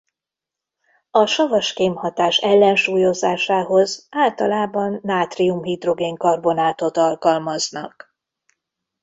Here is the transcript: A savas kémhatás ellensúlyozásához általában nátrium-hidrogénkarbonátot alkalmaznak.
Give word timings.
A 1.11 1.25
savas 1.25 1.73
kémhatás 1.73 2.37
ellensúlyozásához 2.37 4.07
általában 4.11 4.99
nátrium-hidrogénkarbonátot 5.03 6.97
alkalmaznak. 6.97 8.15